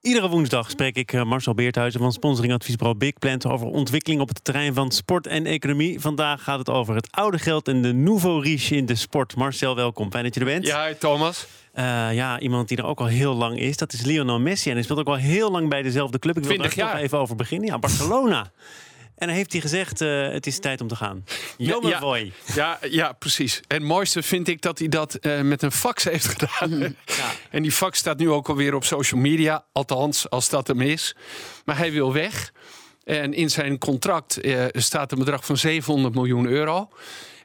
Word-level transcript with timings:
Iedere 0.00 0.28
woensdag 0.28 0.70
spreek 0.70 0.96
ik 0.96 1.12
eh, 1.12 1.22
Marcel 1.22 1.54
Beerthuizen 1.54 2.00
van 2.00 2.12
sponsoringadviesbureau 2.12 2.98
Big 2.98 3.12
Plant 3.18 3.46
over 3.46 3.66
ontwikkeling 3.66 4.20
op 4.20 4.28
het 4.28 4.44
terrein 4.44 4.74
van 4.74 4.90
sport 4.90 5.26
en 5.26 5.46
economie. 5.46 6.00
Vandaag 6.00 6.42
gaat 6.42 6.58
het 6.58 6.68
over 6.68 6.94
het 6.94 7.08
oude 7.10 7.38
geld 7.38 7.68
en 7.68 7.82
de 7.82 7.92
nouveau 7.92 8.42
riche 8.42 8.76
in 8.76 8.86
de 8.86 8.94
sport. 8.94 9.36
Marcel, 9.36 9.76
welkom. 9.76 10.10
Fijn 10.10 10.24
dat 10.24 10.34
je 10.34 10.40
er 10.40 10.46
bent. 10.46 10.66
Ja, 10.66 10.94
Thomas. 10.98 11.46
Uh, 11.74 11.84
ja, 12.14 12.40
iemand 12.40 12.68
die 12.68 12.76
er 12.76 12.84
ook 12.84 13.00
al 13.00 13.06
heel 13.06 13.34
lang 13.34 13.58
is, 13.58 13.76
dat 13.76 13.92
is 13.92 14.02
Lionel 14.02 14.40
Messi. 14.40 14.68
En 14.68 14.74
hij 14.74 14.84
speelt 14.84 14.98
ook 14.98 15.06
al 15.06 15.14
heel 15.14 15.50
lang 15.50 15.68
bij 15.68 15.82
dezelfde 15.82 16.18
club. 16.18 16.36
Ik 16.36 16.44
wil 16.44 16.64
er 16.64 16.76
nog 16.76 16.94
even 16.94 17.18
over 17.18 17.36
beginnen. 17.36 17.68
Ja, 17.68 17.78
Barcelona. 17.78 18.50
En 19.20 19.26
dan 19.26 19.36
heeft 19.36 19.52
hij 19.52 19.60
gezegd, 19.60 20.00
uh, 20.00 20.28
het 20.32 20.46
is 20.46 20.58
tijd 20.58 20.80
om 20.80 20.88
te 20.88 20.96
gaan. 20.96 21.24
Jammer 21.56 21.90
ja, 21.90 22.26
ja, 22.54 22.78
ja, 22.90 23.12
precies. 23.12 23.60
En 23.66 23.76
het 23.76 23.86
mooiste 23.86 24.22
vind 24.22 24.48
ik 24.48 24.62
dat 24.62 24.78
hij 24.78 24.88
dat 24.88 25.18
uh, 25.20 25.40
met 25.40 25.62
een 25.62 25.72
fax 25.72 26.04
heeft 26.04 26.26
gedaan. 26.26 26.78
Ja. 26.80 27.30
En 27.50 27.62
die 27.62 27.72
fax 27.72 27.98
staat 27.98 28.18
nu 28.18 28.30
ook 28.30 28.48
alweer 28.48 28.74
op 28.74 28.84
social 28.84 29.20
media. 29.20 29.64
Althans, 29.72 30.30
als 30.30 30.48
dat 30.48 30.66
hem 30.66 30.80
is. 30.80 31.16
Maar 31.64 31.76
hij 31.76 31.92
wil 31.92 32.12
weg. 32.12 32.52
En 33.04 33.34
in 33.34 33.50
zijn 33.50 33.78
contract 33.78 34.44
uh, 34.44 34.64
staat 34.72 35.12
een 35.12 35.18
bedrag 35.18 35.44
van 35.44 35.56
700 35.56 36.14
miljoen 36.14 36.46
euro. 36.46 36.88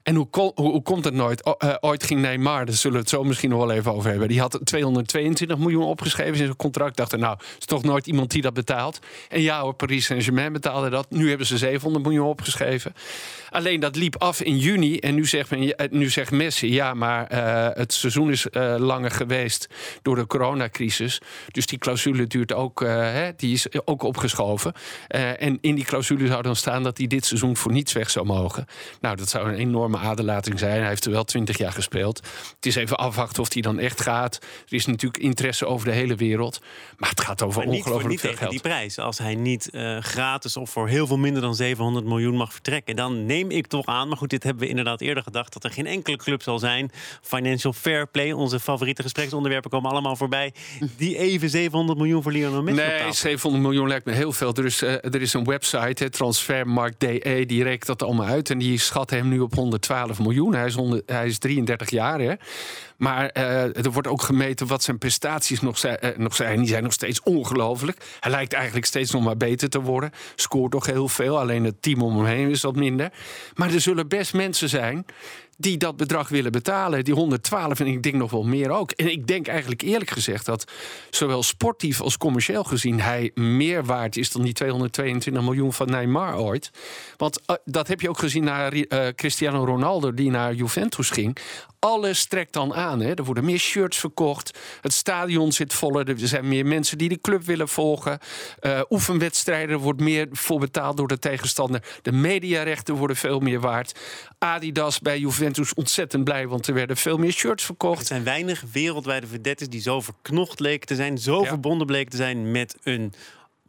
En 0.06 0.16
hoe, 0.16 0.52
hoe, 0.56 0.82
komt 0.82 1.06
het 1.06 1.14
nooit? 1.14 1.48
Uh, 1.64 1.74
ooit 1.80 2.04
ging 2.04 2.22
Neymar, 2.22 2.66
daar 2.66 2.76
zullen 2.76 2.98
we 2.98 3.02
het 3.02 3.12
zo 3.12 3.24
misschien 3.24 3.50
nog 3.50 3.60
wel 3.60 3.72
even 3.72 3.94
over 3.94 4.10
hebben. 4.10 4.28
Die 4.28 4.40
had 4.40 4.60
222 4.64 5.58
miljoen 5.58 5.84
opgeschreven 5.84 6.32
in 6.32 6.38
zijn 6.38 6.56
contract. 6.56 6.98
Dacht 6.98 7.12
er, 7.12 7.20
nou, 7.20 7.38
is 7.60 7.66
toch 7.66 7.84
nooit 7.84 8.08
iemand 8.08 8.32
die 8.32 8.42
dat 8.42 8.54
betaalt. 8.54 9.00
En 9.30 9.42
ja 9.42 9.62
hoor, 9.62 9.74
Paris 9.74 10.06
Saint-Germain 10.06 10.54
betaalde 10.54 10.90
dat. 10.90 11.10
Nu 11.10 11.30
hebben 11.30 11.48
ze 11.48 11.58
700 11.58 12.06
miljoen 12.06 12.28
opgeschreven. 12.28 12.94
Alleen 13.50 13.80
dat 13.80 13.96
liep 13.96 14.16
af 14.16 14.42
in 14.42 14.58
juni. 14.58 14.98
En 15.00 15.16
nu 15.16 15.26
zegt, 15.26 15.50
men, 15.50 15.74
nu 15.90 16.10
zegt 16.10 16.32
Messi, 16.32 16.74
ja, 16.74 16.94
maar 16.94 17.32
uh, 17.32 17.68
het 17.78 17.94
seizoen 17.94 18.32
is 18.32 18.48
langer 18.78 19.12
geweest 19.12 19.68
door 20.02 20.16
de 20.16 20.28
coronacrisis. 20.28 21.22
Dus 21.52 21.66
die 21.66 21.78
clausule 21.78 22.28
duurt 22.28 22.54
ook, 22.54 22.80
hè, 22.80 23.32
die 23.36 23.54
is 23.54 23.68
ook 23.86 24.04
opgeschoven. 24.04 24.74
en 25.08 25.58
in 25.62 25.76
die 25.76 25.86
clausule 25.86 26.28
zou 26.28 26.42
dan 26.42 26.56
staan 26.56 26.84
dat 26.84 26.98
hij 26.98 27.08
dit 27.08 27.26
seizoen 27.26 27.58
voor 27.58 27.72
niets 27.72 27.94
weg 27.94 28.10
zou 28.10 28.26
mogen. 28.26 28.66
Nou, 29.02 29.16
dat 29.16 29.30
zou 29.30 29.50
een 29.50 29.56
enorme 29.56 29.95
aderlating 29.98 30.60
zijn. 30.60 30.80
Hij 30.80 30.90
heeft 30.90 31.06
er 31.06 31.12
wel 31.12 31.24
twintig 31.24 31.58
jaar 31.58 31.72
gespeeld. 31.72 32.18
Het 32.56 32.66
is 32.66 32.76
even 32.76 32.98
afwachten 32.98 33.42
of 33.42 33.54
hij 33.54 33.62
dan 33.62 33.80
echt 33.80 34.02
gaat. 34.02 34.36
Er 34.42 34.74
is 34.74 34.86
natuurlijk 34.86 35.24
interesse 35.24 35.66
over 35.66 35.88
de 35.88 35.94
hele 35.94 36.16
wereld. 36.16 36.62
Maar 36.98 37.10
het 37.10 37.22
gaat 37.22 37.42
over 37.42 37.64
ongelooflijk 37.64 38.20
veel 38.20 38.36
geld. 38.36 38.52
die 38.52 38.62
prijs. 38.62 39.00
Als 39.00 39.18
hij 39.18 39.36
niet 39.36 39.70
uh, 39.72 39.98
gratis 40.00 40.58
of 40.58 40.70
voor 40.70 40.88
heel 40.88 41.08
veel 41.08 41.18
minder 41.18 41.42
dan 41.42 41.56
700 41.56 42.06
miljoen 42.06 42.36
mag 42.36 42.52
vertrekken... 42.52 42.96
dan 42.96 43.26
neem 43.26 43.52
ik 43.52 43.68
toch 43.68 43.86
aan, 43.86 44.08
maar 44.08 44.18
goed, 44.18 44.30
dit 44.30 44.44
hebben 44.44 44.64
we 44.64 44.70
inderdaad 44.70 45.02
eerder 45.02 45.24
gedacht... 45.24 45.54
dat 45.54 45.64
er 45.64 45.72
geen 45.72 45.86
enkele 45.86 46.18
club 46.18 46.42
zal 46.42 46.60
zijn. 46.60 46.92
Financial 47.22 47.74
Fair 47.74 48.08
Play, 48.08 48.32
onze 48.32 48.60
favoriete 48.60 49.02
gespreksonderwerpen 49.02 49.70
komen 49.70 49.92
allemaal 49.92 50.16
voorbij... 50.16 50.54
die 50.98 51.18
even 51.18 51.50
700 51.50 51.98
miljoen 51.98 52.24
voor 52.24 52.32
Lionel 52.32 52.64
Messi 52.64 52.82
Nee, 52.82 53.14
700 53.14 53.64
miljoen 53.64 53.88
lijkt 53.88 54.06
me 54.06 54.12
heel 54.12 54.32
veel. 54.32 54.54
Er 54.54 54.66
is, 54.66 54.84
uh, 54.84 54.92
er 54.92 55.22
is 55.22 55.34
een 55.34 55.44
website, 55.44 56.10
Transfermarkt.de, 56.10 57.44
die 57.46 57.64
reikt 57.64 57.88
dat 57.88 58.04
allemaal 58.04 58.28
uit... 58.28 58.50
en 58.50 58.58
die 58.58 58.80
schat 58.80 59.10
hem 59.10 59.28
nu 59.28 59.40
op 59.40 59.54
100 59.54 59.85
12 59.86 60.20
miljoen. 60.20 60.54
Hij 60.54 60.66
is, 60.66 60.76
100, 60.76 61.04
hij 61.06 61.26
is 61.26 61.38
33 61.38 61.90
jaar. 61.90 62.20
Hè? 62.20 62.34
Maar 62.98 63.30
uh, 63.38 63.78
er 63.86 63.92
wordt 63.92 64.08
ook 64.08 64.22
gemeten 64.22 64.68
wat 64.68 64.84
zijn 64.84 64.98
prestaties 64.98 65.62
nog 65.62 65.78
zijn, 65.78 65.98
uh, 66.02 66.10
nog 66.18 66.36
zijn. 66.36 66.60
Die 66.60 66.68
zijn 66.68 66.84
nog 66.84 66.94
steeds 66.94 67.22
ongelooflijk. 67.24 68.06
Hij 68.20 68.32
lijkt 68.32 68.54
eigenlijk 68.54 68.86
steeds 68.86 69.12
nog 69.12 69.24
maar 69.24 69.38
beter 69.38 69.70
te 69.70 69.82
worden. 69.82 70.12
Scoort 70.36 70.72
toch 70.72 70.86
heel 70.86 71.08
veel. 71.08 71.40
Alleen 71.40 71.64
het 71.64 71.82
team 71.82 72.02
om 72.02 72.18
hem 72.18 72.26
heen 72.26 72.50
is 72.50 72.62
wat 72.62 72.76
minder. 72.76 73.12
Maar 73.54 73.74
er 73.74 73.82
zullen 73.82 74.08
best 74.08 74.34
mensen 74.34 74.70
zijn 74.70 75.06
die 75.58 75.78
dat 75.78 75.98
bedrag 75.98 76.30
willen 76.30 76.52
betalen. 76.52 77.04
Die 77.04 77.14
112 77.14 77.80
en 77.80 77.88
ik 77.88 78.04
denk 78.04 78.16
nog 78.16 78.32
wel 78.32 78.44
meer 78.44 78.70
ook. 78.70 78.92
En 78.92 79.12
ik 79.12 79.28
denk 79.28 79.48
eigenlijk 79.48 79.82
eerlijk 79.82 80.10
gezegd 80.10 80.46
dat 80.46 80.72
zowel 81.10 81.44
sportief 81.44 82.02
als 82.02 82.18
commercieel 82.18 82.64
gezien 82.64 83.00
hij 83.00 83.32
meer 83.34 83.86
waard 83.86 84.18
is 84.18 84.32
dan 84.32 84.42
die 84.42 84.54
222 84.54 85.44
miljoen 85.44 85.74
van 85.74 85.90
Neymar 85.90 86.38
ooit. 86.38 86.72
Want 87.18 87.42
uh, 87.48 87.56
dat 87.66 87.88
heb 87.88 88.02
je 88.02 88.10
ook 88.10 88.20
gezien 88.20 88.44
naar 88.44 88.74
Cristiano 89.16 89.66
Ronaldo 89.66 90.14
die 90.14 90.30
naar 90.30 90.54
Juventus 90.54 91.10
ging. 91.10 91.38
Alles 91.80 92.26
trekt 92.26 92.54
dan 92.54 92.74
aan. 92.74 92.85
Hè. 92.94 93.14
Er 93.14 93.24
worden 93.24 93.46
meer 93.46 93.60
shirts 93.60 93.98
verkocht. 93.98 94.60
Het 94.82 94.94
stadion 94.94 95.52
zit 95.52 95.74
voller. 95.74 96.10
Er 96.10 96.28
zijn 96.28 96.48
meer 96.48 96.66
mensen 96.66 96.98
die 96.98 97.10
de 97.10 97.22
club 97.22 97.44
willen 97.44 97.68
volgen. 97.68 98.20
Uh, 98.62 98.82
oefenwedstrijden 98.90 99.80
wordt 99.80 100.00
meer 100.02 100.28
voor 100.32 100.60
betaald 100.60 100.98
door 100.98 101.08
de 101.08 101.20
tegenstander. 101.20 101.84
De 102.02 102.12
mediarechten 102.12 102.96
worden 102.96 103.16
veel 103.16 103.40
meer 103.40 103.60
waard. 103.60 104.00
Adidas 104.38 105.00
bij 105.00 105.20
Juventus 105.20 105.74
ontzettend 105.74 106.24
blij, 106.24 106.48
want 106.48 106.68
er 106.68 106.74
werden 106.74 106.98
veel 106.98 107.18
meer 107.18 107.32
shirts 107.32 107.64
verkocht. 107.66 108.00
Er 108.00 108.06
zijn 108.06 108.24
weinig 108.24 108.64
wereldwijde 108.72 109.28
verdettes 109.28 109.70
die 109.70 109.82
zo 109.82 110.02
verknocht 110.02 110.60
leken 110.60 110.88
te 110.88 110.96
zijn, 110.96 111.18
zo 111.18 111.42
ja. 111.42 111.48
verbonden 111.48 111.88
bleken 111.88 112.12
te 112.12 112.18
zijn 112.18 112.52
met 112.52 112.76
een 112.84 113.14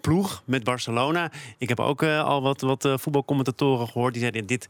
ploeg, 0.00 0.42
met 0.44 0.64
Barcelona. 0.64 1.32
Ik 1.58 1.68
heb 1.68 1.80
ook 1.80 2.02
uh, 2.02 2.24
al 2.24 2.42
wat, 2.42 2.60
wat 2.60 2.84
uh, 2.84 2.94
voetbalcommentatoren 2.96 3.88
gehoord 3.88 4.12
die 4.12 4.22
zeiden: 4.22 4.46
dit 4.46 4.68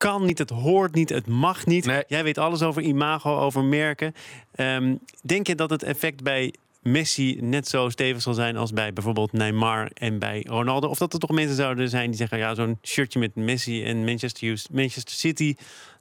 kan 0.00 0.24
niet, 0.24 0.38
het 0.38 0.50
hoort 0.50 0.94
niet, 0.94 1.08
het 1.08 1.26
mag 1.26 1.66
niet. 1.66 1.84
Nee. 1.84 2.04
Jij 2.06 2.22
weet 2.22 2.38
alles 2.38 2.62
over 2.62 2.82
imago, 2.82 3.38
over 3.38 3.64
merken. 3.64 4.14
Um, 4.56 4.98
denk 5.22 5.46
je 5.46 5.54
dat 5.54 5.70
het 5.70 5.82
effect 5.82 6.22
bij 6.22 6.54
Messi 6.82 7.38
net 7.40 7.68
zo 7.68 7.88
stevig 7.88 8.22
zal 8.22 8.34
zijn 8.34 8.56
als 8.56 8.72
bij 8.72 8.92
bijvoorbeeld 8.92 9.32
Neymar 9.32 9.90
en 9.94 10.18
bij 10.18 10.44
Ronaldo? 10.48 10.88
Of 10.88 10.98
dat 10.98 11.12
er 11.12 11.18
toch 11.18 11.30
mensen 11.30 11.56
zouden 11.56 11.88
zijn 11.88 12.06
die 12.06 12.16
zeggen: 12.16 12.38
ja, 12.38 12.54
zo'n 12.54 12.78
shirtje 12.82 13.18
met 13.18 13.34
Messi 13.34 13.84
en 13.84 14.04
Manchester, 14.04 14.62
Manchester 14.72 15.14
City, 15.14 15.54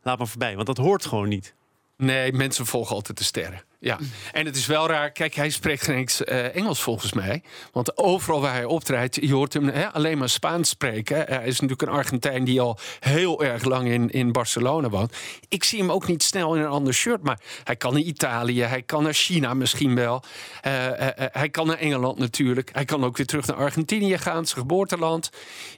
laat 0.04 0.18
maar 0.18 0.28
voorbij. 0.28 0.56
Want 0.56 0.68
dat 0.68 0.78
hoort 0.78 1.06
gewoon 1.06 1.30
niet. 1.30 1.54
Nee, 2.02 2.34
mensen 2.34 2.66
volgen 2.66 2.96
altijd 2.96 3.18
de 3.18 3.24
sterren. 3.24 3.64
Ja, 3.82 3.98
en 4.32 4.46
het 4.46 4.56
is 4.56 4.66
wel 4.66 4.88
raar. 4.88 5.12
Kijk, 5.12 5.34
hij 5.34 5.50
spreekt 5.50 5.84
geen 5.84 5.96
eens, 5.96 6.22
uh, 6.22 6.56
Engels 6.56 6.82
volgens 6.82 7.14
mij. 7.14 7.44
Want 7.72 7.98
overal 7.98 8.42
waar 8.42 8.54
hij 8.54 8.66
optreedt, 8.66 9.16
je 9.16 9.34
hoort 9.34 9.54
hem 9.54 9.68
hè, 9.68 9.92
alleen 9.92 10.18
maar 10.18 10.30
Spaans 10.30 10.70
spreken. 10.70 11.18
Hij 11.18 11.46
is 11.46 11.60
natuurlijk 11.60 11.82
een 11.82 11.98
Argentijn 11.98 12.44
die 12.44 12.62
al 12.62 12.80
heel 13.00 13.44
erg 13.44 13.64
lang 13.64 13.88
in, 13.88 14.10
in 14.10 14.32
Barcelona 14.32 14.90
woont. 14.90 15.16
Ik 15.48 15.64
zie 15.64 15.80
hem 15.80 15.92
ook 15.92 16.08
niet 16.08 16.24
snel 16.24 16.56
in 16.56 16.62
een 16.62 16.68
ander 16.68 16.94
shirt. 16.94 17.24
Maar 17.24 17.40
hij 17.64 17.76
kan 17.76 17.94
naar 17.94 18.02
Italië, 18.02 18.62
hij 18.62 18.82
kan 18.82 19.04
naar 19.04 19.14
China 19.14 19.54
misschien 19.54 19.96
wel. 19.96 20.24
Uh, 20.68 20.86
uh, 20.86 21.08
hij 21.16 21.50
kan 21.50 21.68
naar 21.68 21.78
Engeland 21.78 22.18
natuurlijk. 22.18 22.70
Hij 22.74 22.86
kan 22.86 23.04
ook 23.04 23.18
weer 23.18 23.26
terug 23.26 23.48
naar 23.48 23.58
Argentinië 23.58 24.18
gaan, 24.18 24.46
zijn 24.46 24.60
geboorteland. 24.60 25.30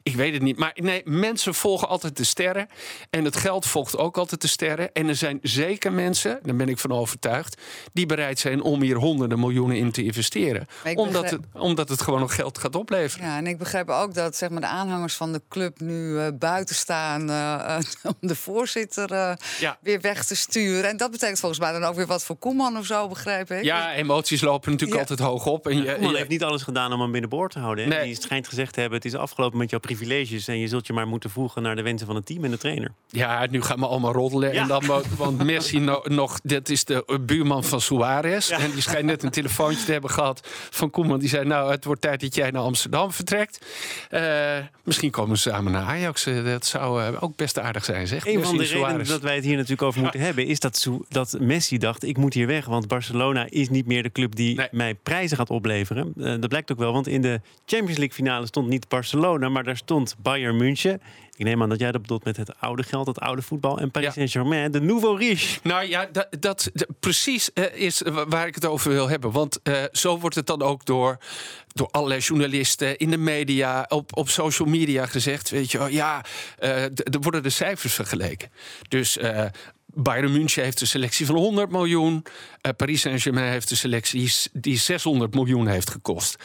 Ik 0.04 0.16
weet 0.16 0.34
het 0.34 0.42
niet. 0.42 0.58
Maar 0.58 0.72
nee, 0.76 1.02
mensen 1.06 1.54
volgen 1.54 1.88
altijd 1.88 2.18
de 2.18 2.24
sterren. 2.24 2.68
En 3.10 3.26
het 3.26 3.36
geld 3.36 3.66
volgt 3.66 3.98
ook 3.98 4.18
altijd 4.18 4.42
de 4.42 4.48
sterren. 4.48 4.94
En 4.94 5.08
er 5.08 5.16
zijn 5.16 5.40
zeker 5.42 5.92
mensen, 5.92 6.10
daar 6.14 6.56
ben 6.56 6.70
ik 6.70 6.78
van 6.78 6.92
overtuigd 6.92 7.62
die 7.94 8.06
bereid 8.06 8.40
zijn 8.40 8.62
om 8.62 8.82
hier 8.82 8.96
honderden 8.96 9.40
miljoenen 9.40 9.78
in 9.78 9.92
te 9.92 10.04
investeren. 10.04 10.68
Omdat, 10.84 11.22
begrijp... 11.22 11.32
het, 11.32 11.62
omdat 11.62 11.90
het 11.90 12.02
gewoon 12.02 12.20
nog 12.20 12.36
geld 12.36 12.58
gaat 12.58 12.76
opleveren. 12.76 13.28
Ja, 13.28 13.38
en 13.38 13.48
ik 13.48 13.58
begrijp 13.58 13.90
ook 13.90 14.14
dat 14.14 14.36
zeg 14.36 14.50
maar, 14.50 14.62
de 14.62 14.68
aanhangers 14.68 15.16
van 15.16 15.32
de 15.32 15.42
club 15.50 15.80
nu 15.80 15.94
uh, 15.94 16.28
buiten 16.34 16.76
staan 16.76 17.30
uh, 17.30 17.78
om 18.20 18.28
de 18.28 18.36
voorzitter 18.36 19.12
uh, 19.12 19.32
ja. 19.60 19.78
weer 19.82 20.02
weg 20.02 20.26
te 20.26 20.36
sturen. 20.36 20.90
En 20.90 20.98
dat 20.98 21.12
betekent 21.12 21.40
volgens 21.40 21.62
mij 21.62 21.72
dan 21.72 21.84
ook 21.84 21.96
weer 21.96 22.08
wat 22.08 22.24
voor 22.24 22.36
Koeman 22.36 22.78
of 22.78 22.86
zo, 22.86 23.08
begrijp 23.08 23.52
ik? 23.52 23.64
Ja, 23.64 23.94
emoties 23.94 24.42
lopen 24.42 24.72
natuurlijk 24.72 25.02
ja. 25.02 25.10
altijd 25.10 25.30
hoog 25.30 25.46
op. 25.46 25.68
En 25.68 25.84
je, 25.84 25.94
Koeman 25.94 26.16
heeft 26.16 26.30
niet 26.30 26.44
alles 26.44 26.64
gedaan 26.64 26.94
om 26.94 27.02
hem 27.02 27.12
binnenboord 27.12 27.52
te 27.52 27.60
houden. 27.60 27.84
Hè? 27.84 27.90
Nee. 27.90 28.04
Die 28.04 28.22
schijnt 28.22 28.48
gezegd 28.48 28.74
te 28.74 28.80
hebben: 28.80 28.98
het 28.98 29.08
is 29.08 29.16
afgelopen 29.16 29.58
met 29.58 29.70
jouw 29.70 29.80
privileges 29.80 30.48
en 30.48 30.60
je 30.60 30.68
zult 30.68 30.88
je 30.88 30.94
maar 30.94 31.08
moeten 31.08 31.30
voegen 31.30 31.62
naar 31.62 31.76
de 31.76 31.82
wensen 31.82 32.08
van 32.08 32.16
het 32.16 32.26
team 32.26 32.44
en 32.44 32.52
de 32.52 32.58
trainer. 32.58 32.92
Ja, 33.08 33.48
nu 33.50 33.62
gaan 33.62 33.80
we 33.80 33.88
allemaal 33.88 34.14
roddelen. 34.14 34.54
Ja. 34.54 34.62
En 34.62 34.68
dan, 34.68 34.84
want 35.18 35.44
Messi 35.44 35.80
no, 35.80 36.01
nog, 36.04 36.40
dit 36.44 36.70
is 36.70 36.86
de 36.86 37.20
buurman 37.22 37.64
van 37.64 37.82
Suarez. 37.82 38.50
Ja. 38.50 38.60
En 38.60 38.72
die 38.72 38.82
schijnt 38.82 39.06
net 39.06 39.24
een 39.24 39.30
telefoontje 39.30 39.86
te 39.86 39.92
hebben 39.92 40.10
gehad 40.10 40.48
van 40.70 40.90
Koeman. 40.90 41.20
Die 41.20 41.30
zei, 41.30 41.46
nou, 41.46 41.72
het 41.72 41.86
wordt 41.86 42.02
tijd 42.02 42.22
dat 42.22 42.36
jij 42.36 42.52
naar 42.52 42.62
Amsterdam 42.62 43.12
vertrekt. 43.12 43.66
Uh, 44.12 44.58
misschien 44.84 45.12
komen 45.12 45.38
ze 45.38 45.50
samen 45.50 45.72
naar 45.72 45.84
Ajax. 45.84 46.24
Dat 46.44 46.66
zou 46.66 47.02
uh, 47.02 47.24
ook 47.24 47.36
best 47.36 47.60
aardig 47.60 47.86
zijn, 47.86 48.08
zeg. 48.08 48.28
Een 48.28 48.44
van 48.44 48.58
de 48.58 48.64
redenen 48.64 49.08
dat 49.08 49.22
wij 49.22 49.36
het 49.36 49.44
hier 49.44 49.56
natuurlijk 49.56 49.82
over 49.82 50.02
moeten 50.02 50.20
ja. 50.20 50.26
hebben... 50.26 50.46
is 50.46 50.60
dat, 50.60 50.88
dat 51.10 51.38
Messi 51.40 51.78
dacht, 51.78 52.04
ik 52.04 52.18
moet 52.18 52.34
hier 52.34 52.48
weg. 52.48 52.66
Want 52.66 52.88
Barcelona 52.88 53.46
is 53.50 53.70
niet 53.70 53.86
meer 53.86 54.04
de 54.04 54.12
club 54.12 54.36
die 54.36 54.56
nee. 54.56 54.68
mij 54.72 54.96
prijzen 54.96 55.38
gaat 55.38 55.50
opleveren. 55.50 56.14
Uh, 56.16 56.26
dat 56.26 56.48
blijkt 56.48 56.72
ook 56.72 56.78
wel, 56.80 56.94
want 56.94 57.08
in 57.08 57.22
de 57.22 57.42
Champions 57.66 57.98
League 57.98 58.16
finale 58.16 58.46
stond 58.46 58.68
niet 58.68 58.88
Barcelona... 58.88 59.50
maar 59.50 59.64
daar 59.64 59.78
stond 59.78 60.16
Bayern 60.22 60.58
München... 60.58 61.02
Ik 61.36 61.46
neem 61.46 61.62
aan 61.62 61.70
dat 61.70 61.80
jij 61.80 61.92
dat 61.92 62.02
bedoelt 62.02 62.24
met 62.24 62.38
het 62.38 62.60
oude 62.60 62.84
geld, 62.84 63.08
het 63.08 63.20
oude 63.20 63.42
voetbal 63.42 63.80
en 63.80 63.92
Paris 63.92 64.08
ja. 64.08 64.14
Saint-Germain, 64.14 64.72
de 64.72 64.82
nouveau 64.82 65.18
riche. 65.18 65.60
Nou 65.64 65.88
ja, 65.88 66.10
dat, 66.12 66.28
dat, 66.40 66.72
precies 67.00 67.50
uh, 67.54 67.66
is 67.74 68.02
waar 68.28 68.48
ik 68.48 68.56
het 68.56 68.66
over 68.66 68.92
wil 68.92 69.10
hebben. 69.10 69.32
Want 69.32 69.60
uh, 69.64 69.84
zo 69.92 70.20
wordt 70.20 70.36
het 70.36 70.48
dan 70.48 70.62
ook 70.62 70.86
door, 70.86 71.18
door 71.74 71.88
allerlei 71.92 72.20
journalisten 72.20 72.98
in 72.98 73.10
de 73.10 73.18
media, 73.18 73.86
op, 73.90 74.18
op 74.18 74.30
social 74.30 74.68
media 74.68 75.06
gezegd. 75.06 75.50
Weet 75.50 75.72
je, 75.72 75.88
ja, 75.90 76.26
uh, 76.60 76.84
er 76.84 77.20
worden 77.22 77.44
de 77.44 77.50
cijfers 77.50 77.94
vergeleken. 77.94 78.52
Dus 78.90 79.18
Bayern 79.94 80.32
München 80.32 80.64
heeft 80.64 80.82
een 80.82 80.88
selectie 80.88 81.26
van 81.26 81.36
100 81.36 81.72
miljoen. 81.72 82.24
Uh, 82.62 82.72
Paris 82.78 83.02
Saint-Germain 83.02 83.52
heeft 83.52 83.72
een 83.72 83.78
selectie 83.78 84.34
die 84.54 84.78
600 84.78 85.34
miljoen 85.34 85.68
heeft 85.68 85.90
gekost. 85.90 86.36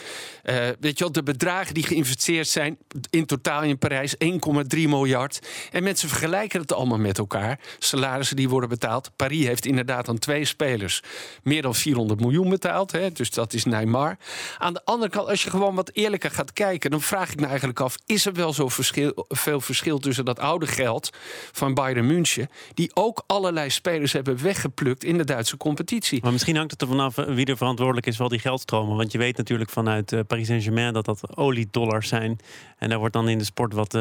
Uh, 0.44 0.54
weet 0.80 0.98
je 0.98 1.04
wel, 1.04 1.12
de 1.12 1.22
bedragen 1.22 1.74
die 1.74 1.82
geïnvesteerd 1.82 2.48
zijn 2.48 2.78
in 3.10 3.26
totaal 3.26 3.62
in 3.62 3.78
Parijs 3.78 4.14
1,3 4.24 4.28
miljard. 4.68 5.38
En 5.72 5.82
mensen 5.82 6.08
vergelijken 6.08 6.60
het 6.60 6.72
allemaal 6.72 6.98
met 6.98 7.18
elkaar. 7.18 7.60
Salarissen 7.78 8.36
die 8.36 8.48
worden 8.48 8.68
betaald. 8.68 9.10
Paris 9.16 9.46
heeft 9.46 9.66
inderdaad 9.66 10.08
aan 10.08 10.18
twee 10.18 10.44
spelers 10.44 11.02
meer 11.42 11.62
dan 11.62 11.74
400 11.74 12.20
miljoen 12.20 12.48
betaald. 12.48 12.92
Hè, 12.92 13.12
dus 13.12 13.30
dat 13.30 13.52
is 13.52 13.64
Neymar. 13.64 14.16
Aan 14.58 14.72
de 14.72 14.84
andere 14.84 15.10
kant, 15.10 15.28
als 15.28 15.42
je 15.42 15.50
gewoon 15.50 15.74
wat 15.74 15.90
eerlijker 15.92 16.30
gaat 16.30 16.52
kijken, 16.52 16.90
dan 16.90 17.00
vraag 17.00 17.32
ik 17.32 17.40
me 17.40 17.46
eigenlijk 17.46 17.80
af: 17.80 17.96
is 18.06 18.26
er 18.26 18.32
wel 18.32 18.52
zo 18.52 18.68
verschil, 18.68 19.26
veel 19.28 19.60
verschil 19.60 19.98
tussen 19.98 20.24
dat 20.24 20.38
oude 20.38 20.66
geld 20.66 21.10
van 21.52 21.74
Bayern 21.74 22.06
München, 22.06 22.48
die 22.74 22.90
ook 22.94 23.22
allerlei 23.36 23.70
spelers 23.70 24.12
hebben 24.12 24.42
weggeplukt 24.42 25.04
in 25.04 25.18
de 25.18 25.24
Duitse 25.24 25.56
competitie? 25.56 26.20
Maar 26.22 26.32
misschien 26.32 26.56
hangt 26.56 26.70
het 26.70 26.80
er 26.80 26.88
vanaf 26.88 27.18
eh, 27.18 27.34
wie 27.34 27.46
er 27.46 27.56
verantwoordelijk 27.56 28.06
is 28.06 28.16
voor 28.16 28.28
die 28.28 28.38
geldstromen. 28.38 28.96
Want 28.96 29.12
je 29.12 29.18
weet 29.18 29.36
natuurlijk 29.36 29.70
vanuit 29.70 30.12
uh, 30.12 30.20
Paris 30.26 30.46
Saint-Germain 30.46 30.92
dat 30.92 31.04
dat 31.04 31.36
oliedollars 31.36 32.08
zijn. 32.08 32.38
En 32.78 32.88
daar 32.88 32.98
wordt 32.98 33.14
dan 33.14 33.28
in 33.28 33.38
de 33.38 33.44
sport 33.44 33.72
wat. 33.72 33.98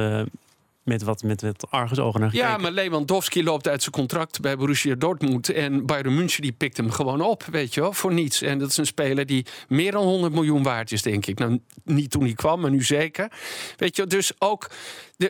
Met 0.86 1.04
wat, 1.04 1.24
met 1.24 1.42
wat 1.42 1.66
argusogen 1.70 2.20
naar 2.20 2.30
gekeken. 2.30 2.50
Ja, 2.50 2.58
maar 2.58 2.72
Lewandowski 2.72 3.44
loopt 3.44 3.68
uit 3.68 3.82
zijn 3.82 3.96
contract 3.96 4.42
bij 4.42 4.58
Borussia 4.58 4.96
Dortmund. 4.96 5.50
En 5.50 5.86
Bayern 5.86 6.16
München 6.16 6.42
die 6.42 6.52
pikt 6.52 6.78
hem 6.78 6.92
gewoon 6.92 7.22
op, 7.22 7.44
weet 7.44 7.74
je 7.74 7.82
wel, 7.82 7.94
voor 7.94 8.14
niets. 8.14 8.42
En 8.42 8.60
dat 8.60 8.70
is 8.70 8.78
een 8.78 8.86
speler 8.86 9.26
die 9.26 9.46
meer 9.68 9.92
dan 9.92 10.04
100 10.04 10.34
miljoen 10.34 10.64
waard 10.64 10.92
is, 10.92 11.02
denk 11.02 11.26
ik. 11.26 11.40
Nou, 11.40 11.60
niet 11.84 12.12
toen 12.12 12.24
hij 12.24 12.34
kwam, 12.34 12.60
maar 12.60 12.72
nu 12.72 12.84
zeker. 12.84 13.32
Weet 13.78 13.96
je, 13.96 14.08
dus 14.08 14.32
ook 14.40 14.70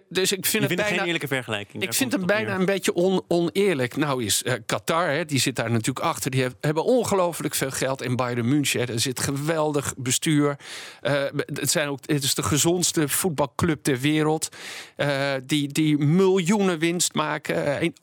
dus 0.10 0.32
ik 0.32 0.46
vind 0.46 0.64
het 0.64 0.76
bijna, 0.76 0.96
geen 0.96 1.06
eerlijke 1.06 1.28
vergelijking. 1.28 1.84
Ik 1.84 1.94
vind 1.94 2.12
het 2.12 2.26
bijna 2.26 2.56
een 2.56 2.66
beetje 2.66 2.94
on, 2.94 3.22
oneerlijk. 3.28 3.96
Nou 3.96 4.24
is 4.24 4.44
uh, 4.44 4.54
Qatar, 4.66 5.10
hè, 5.10 5.26
die 5.26 5.40
zit 5.40 5.56
daar 5.56 5.72
natuurlijk 5.72 6.06
achter. 6.06 6.32
Die 6.32 6.48
hebben 6.60 6.84
ongelooflijk 6.84 7.56
veel 7.56 7.72
geld 7.72 8.02
in 8.02 8.16
Bayern 8.16 8.48
München. 8.48 8.88
Er 8.88 9.00
zit 9.00 9.20
geweldig 9.20 9.94
bestuur. 9.98 10.58
Uh, 11.02 11.24
het, 11.36 11.72
zijn 11.72 11.88
ook, 11.88 12.00
het 12.06 12.24
is 12.24 12.36
de 12.36 12.44
gezondste 12.44 13.08
voetbalclub 13.08 13.84
ter 13.84 14.00
wereld. 14.00 14.50
Uh, 14.98 15.34
die, 15.46 15.68
die 15.68 15.98
miljoenen 15.98 16.80
winst 16.80 17.14
maken 17.14 17.94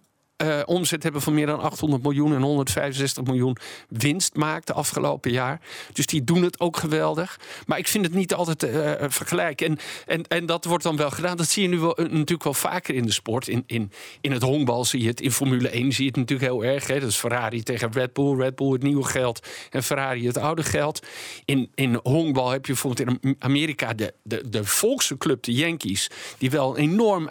uh, 0.43 0.61
omzet 0.65 1.03
hebben 1.03 1.23
van 1.23 1.35
meer 1.35 1.47
dan 1.47 1.61
800 1.61 2.03
miljoen 2.03 2.35
en 2.35 2.43
165 2.43 3.25
miljoen 3.25 3.56
winst 3.89 4.35
maakt 4.35 4.67
de 4.67 4.73
afgelopen 4.73 5.31
jaar. 5.31 5.61
Dus 5.93 6.06
die 6.06 6.25
doen 6.25 6.43
het 6.43 6.61
ook 6.61 6.77
geweldig. 6.77 7.41
Maar 7.67 7.79
ik 7.79 7.89
vind 7.89 8.05
het 8.05 8.15
niet 8.15 8.35
altijd 8.35 8.62
uh, 8.62 8.93
vergelijken. 9.09 9.67
En, 9.67 9.79
en, 10.06 10.27
en 10.29 10.47
dat 10.47 10.65
wordt 10.65 10.85
dan 10.85 10.97
wel 10.97 11.11
gedaan. 11.11 11.37
Dat 11.37 11.49
zie 11.49 11.62
je 11.62 11.69
nu 11.69 11.79
wel, 11.79 11.97
natuurlijk 11.97 12.43
wel 12.43 12.55
vaker 12.55 12.94
in 12.94 13.06
de 13.06 13.12
sport. 13.12 13.49
In, 13.49 13.62
in, 13.67 13.93
in 14.21 14.33
het 14.33 14.43
honkbal 14.43 14.85
zie 14.85 15.03
je 15.03 15.09
het. 15.09 15.21
In 15.21 15.33
Formule 15.33 15.69
1 15.69 15.93
zie 15.93 16.05
je 16.05 16.11
het 16.11 16.19
natuurlijk 16.19 16.50
heel 16.50 16.65
erg. 16.65 16.87
Hè. 16.87 17.00
Dat 17.00 17.09
is 17.09 17.17
Ferrari 17.17 17.62
tegen 17.62 17.93
Red 17.93 18.12
Bull. 18.12 18.37
Red 18.37 18.55
Bull 18.55 18.73
het 18.73 18.83
nieuwe 18.83 19.05
geld 19.05 19.47
en 19.71 19.83
Ferrari 19.83 20.27
het 20.27 20.37
oude 20.37 20.62
geld. 20.62 21.06
In, 21.44 21.71
in 21.75 22.00
honkbal 22.03 22.50
heb 22.50 22.67
je 22.67 22.73
bijvoorbeeld 22.73 23.21
in 23.23 23.37
Amerika 23.39 23.94
de, 23.94 24.15
de, 24.23 24.49
de 24.49 24.65
volkse 24.65 25.19
club, 25.19 25.43
de 25.43 25.53
Yankees. 25.53 26.11
Die 26.39 26.50
wel 26.50 26.79
een 26.79 26.83
enorm 26.83 27.29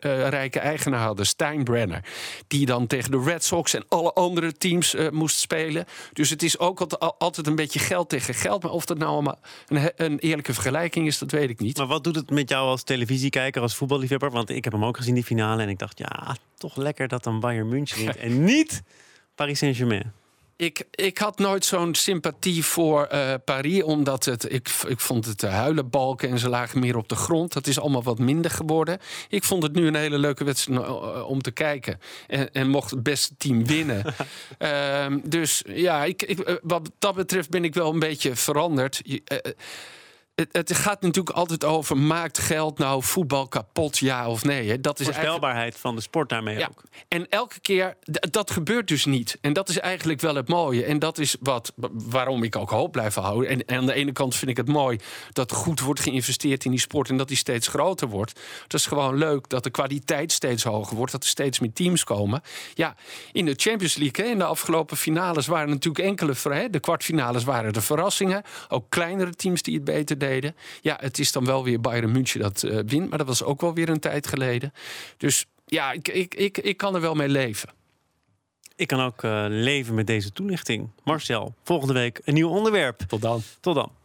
rijke 0.00 0.58
eigenaar 0.58 1.00
hadden, 1.00 1.26
Steinbrenner 1.26 2.04
die 2.46 2.66
dan 2.66 2.86
tegen 2.86 3.10
de 3.10 3.22
Red 3.22 3.44
Sox 3.44 3.74
en 3.74 3.84
alle 3.88 4.12
andere 4.12 4.52
teams 4.52 4.94
uh, 4.94 5.10
moest 5.10 5.38
spelen. 5.38 5.84
Dus 6.12 6.30
het 6.30 6.42
is 6.42 6.58
ook 6.58 6.80
altijd 7.18 7.46
een 7.46 7.54
beetje 7.54 7.78
geld 7.78 8.08
tegen 8.08 8.34
geld. 8.34 8.62
Maar 8.62 8.72
of 8.72 8.84
dat 8.84 8.98
nou 8.98 9.10
allemaal 9.10 9.38
een, 9.68 9.90
een, 9.96 10.18
eerlijke 10.18 10.54
vergelijking 10.54 11.06
is, 11.06 11.18
dat 11.18 11.30
weet 11.30 11.50
ik 11.50 11.60
niet. 11.60 11.76
Maar 11.76 11.86
wat 11.86 12.04
doet 12.04 12.16
het 12.16 12.30
met 12.30 12.48
jou 12.48 12.68
als 12.68 12.82
televisiekijker, 12.82 13.62
als 13.62 13.76
voetballiefhebber? 13.76 14.30
Want 14.30 14.50
ik 14.50 14.64
heb 14.64 14.72
hem 14.72 14.84
ook 14.84 14.96
gezien, 14.96 15.14
die 15.14 15.24
finale. 15.24 15.62
En 15.62 15.68
ik 15.68 15.78
dacht, 15.78 15.98
ja, 15.98 16.36
toch 16.54 16.76
lekker 16.76 17.08
dat 17.08 17.24
dan 17.24 17.40
Bayern 17.40 17.68
München 17.68 18.04
wint. 18.04 18.16
En 18.28 18.44
niet 18.44 18.82
Paris 19.34 19.58
Saint-Germain 19.58 20.12
ik, 20.58 20.84
ik 20.90 21.18
had 21.18 21.38
nooit 21.38 21.64
zo'n 21.64 21.94
sympathie 21.94 22.64
voor 22.64 23.08
uh, 23.12 23.34
Paris, 23.44 23.82
omdat 23.82 24.24
het, 24.24 24.52
ik, 24.52 24.70
ik 24.88 25.00
vond 25.00 25.24
het 25.24 25.42
huilenbalken 25.42 26.28
en 26.28 26.38
ze 26.38 26.48
lagen 26.48 26.80
meer 26.80 26.96
op 26.96 27.08
de 27.08 27.14
grond. 27.14 27.52
Dat 27.52 27.66
is 27.66 27.80
allemaal 27.80 28.02
wat 28.02 28.18
minder 28.18 28.50
geworden. 28.50 28.98
Ik 29.28 29.44
vond 29.44 29.62
het 29.62 29.72
nu 29.72 29.86
een 29.86 29.94
hele 29.94 30.18
leuke 30.18 30.44
wedstrijd 30.44 30.80
eh, 30.80 31.28
om 31.28 31.42
te 31.42 31.50
kijken. 31.50 32.00
En, 32.26 32.52
en 32.52 32.68
mocht 32.68 32.90
het 32.90 33.02
beste 33.02 33.34
team 33.36 33.66
winnen. 33.66 34.14
uh, 34.58 35.06
dus 35.24 35.62
ja, 35.66 36.04
ik, 36.04 36.22
ik, 36.22 36.38
eh, 36.38 36.54
wat 36.62 36.90
dat 36.98 37.14
betreft 37.14 37.50
ben 37.50 37.64
ik 37.64 37.74
wel 37.74 37.92
een 37.92 37.98
beetje 37.98 38.36
veranderd 38.36 39.02
het, 40.38 40.48
het, 40.52 40.76
gaat 40.76 41.00
natuurlijk 41.00 41.36
altijd 41.36 41.64
over: 41.64 41.96
maakt 41.96 42.38
geld 42.38 42.78
nou 42.78 43.02
voetbal 43.02 43.48
kapot, 43.48 43.98
ja 43.98 44.28
of 44.28 44.44
nee? 44.44 44.68
Hè? 44.68 44.80
Dat 44.80 45.00
is 45.00 45.06
Voorspelbaarheid 45.06 45.76
van 45.76 45.94
de 45.94 46.00
sport 46.00 46.28
daarmee 46.28 46.68
ook. 46.68 46.82
En 47.08 47.28
elke 47.28 47.60
keer, 47.60 47.96
dat 48.30 48.50
gebeurt 48.50 48.88
dus 48.88 49.04
niet. 49.04 49.38
En 49.40 49.52
dat 49.52 49.68
is 49.68 49.78
eigenlijk 49.78 50.20
wel 50.20 50.34
het 50.34 50.48
mooie. 50.48 50.84
En 50.84 50.98
dat 50.98 51.18
is 51.18 51.36
wat, 51.40 51.72
waarom 51.92 52.42
ik 52.42 52.56
ook 52.56 52.70
hoop 52.70 52.92
blijf 52.92 53.14
houden. 53.14 53.50
En, 53.50 53.64
en 53.64 53.78
aan 53.78 53.86
de 53.86 53.92
ene 53.92 54.12
kant 54.12 54.34
vind 54.36 54.50
ik 54.50 54.56
het 54.56 54.68
mooi 54.68 54.98
dat 55.32 55.52
goed 55.52 55.80
wordt 55.80 56.00
geïnvesteerd 56.00 56.64
in 56.64 56.70
die 56.70 56.80
sport 56.80 57.08
en 57.08 57.16
dat 57.16 57.28
die 57.28 57.36
steeds 57.36 57.68
groter 57.68 58.08
wordt. 58.08 58.40
Dat 58.66 58.80
is 58.80 58.86
gewoon 58.86 59.16
leuk 59.16 59.48
dat 59.48 59.64
de 59.64 59.70
kwaliteit 59.70 60.32
steeds 60.32 60.62
hoger 60.62 60.96
wordt, 60.96 61.12
dat 61.12 61.22
er 61.22 61.28
steeds 61.28 61.58
meer 61.58 61.72
teams 61.72 62.04
komen. 62.04 62.42
Ja, 62.74 62.96
in 63.32 63.44
de 63.44 63.54
Champions 63.56 63.96
League, 63.96 64.24
hè, 64.24 64.30
in 64.30 64.38
de 64.38 64.44
afgelopen 64.44 64.96
finales 64.96 65.46
waren 65.46 65.68
natuurlijk 65.68 66.04
enkele, 66.04 66.34
hè, 66.42 66.70
de 66.70 66.80
kwartfinales 66.80 67.44
waren 67.44 67.72
de 67.72 67.80
verrassingen. 67.80 68.42
Ook 68.68 68.84
kleinere 68.88 69.34
teams 69.34 69.62
die 69.62 69.74
het 69.74 69.84
beter 69.84 70.18
deden. 70.18 70.27
Ja, 70.80 70.96
het 71.00 71.18
is 71.18 71.32
dan 71.32 71.44
wel 71.44 71.64
weer 71.64 71.80
Bayern 71.80 72.12
München 72.12 72.40
dat 72.40 72.62
uh, 72.62 72.78
wint, 72.86 73.08
maar 73.08 73.18
dat 73.18 73.26
was 73.26 73.42
ook 73.42 73.60
wel 73.60 73.74
weer 73.74 73.88
een 73.88 74.00
tijd 74.00 74.26
geleden. 74.26 74.72
Dus 75.16 75.46
ja, 75.66 75.92
ik, 75.92 76.08
ik, 76.08 76.34
ik, 76.34 76.58
ik 76.58 76.76
kan 76.76 76.94
er 76.94 77.00
wel 77.00 77.14
mee 77.14 77.28
leven. 77.28 77.68
Ik 78.76 78.86
kan 78.86 79.00
ook 79.00 79.22
uh, 79.22 79.44
leven 79.48 79.94
met 79.94 80.06
deze 80.06 80.32
toelichting. 80.32 80.88
Marcel, 81.04 81.54
volgende 81.64 81.92
week 81.92 82.20
een 82.24 82.34
nieuw 82.34 82.48
onderwerp. 82.48 82.98
Tot 82.98 83.22
dan. 83.22 83.42
Tot 83.60 83.74
dan. 83.74 83.97